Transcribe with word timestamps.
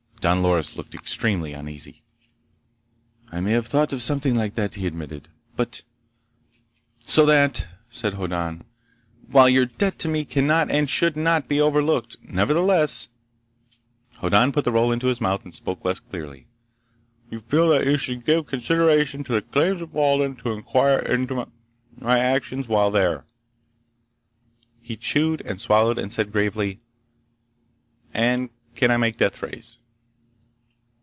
Don 0.21 0.43
Loris 0.43 0.77
looked 0.77 0.93
extremely 0.93 1.51
uneasy. 1.53 2.03
"I 3.31 3.39
may 3.39 3.53
have 3.53 3.65
thought 3.65 3.89
something 3.89 4.35
like 4.35 4.53
that," 4.53 4.75
he 4.75 4.85
admitted. 4.85 5.29
"But—" 5.55 5.81
"So 6.99 7.25
that," 7.25 7.67
said 7.89 8.13
Hoddan, 8.13 8.63
"while 9.31 9.49
your 9.49 9.65
debt 9.65 9.97
to 9.97 10.07
me 10.07 10.23
cannot 10.25 10.69
and 10.69 10.87
should 10.87 11.17
not 11.17 11.47
be 11.47 11.59
overlooked, 11.59 12.17
nevertheless"—Hoddan 12.21 14.51
put 14.51 14.63
the 14.63 14.71
roll 14.71 14.91
into 14.91 15.07
his 15.07 15.21
mouth 15.21 15.43
and 15.43 15.55
spoke 15.55 15.83
less 15.83 15.99
clearly—"you 15.99 17.39
feel 17.39 17.67
that 17.69 17.87
you 17.87 17.97
should 17.97 18.23
give 18.23 18.45
consideration 18.45 19.23
to 19.23 19.33
the 19.33 19.41
claims 19.41 19.81
of 19.81 19.91
Walden 19.91 20.35
to 20.35 20.51
inquire 20.51 20.99
into 20.99 21.47
my 21.99 22.19
actions 22.19 22.67
while 22.67 22.91
there." 22.91 23.25
He 24.83 24.97
chewed, 24.97 25.41
and 25.41 25.59
swallowed, 25.59 25.97
and 25.97 26.13
said 26.13 26.31
gravely: 26.31 26.79
"And 28.13 28.51
can 28.75 28.91
I 28.91 28.97
make 28.97 29.17
deathrays?" 29.17 29.79